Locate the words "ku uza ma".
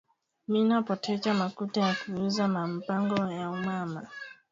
1.99-2.61